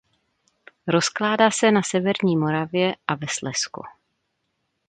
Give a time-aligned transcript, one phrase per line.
[0.87, 3.81] Rozkládá se na severní Moravě a ve Slezsku.